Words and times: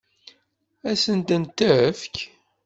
Ad 0.89 0.97
sent-tent-tefk? 1.03 2.15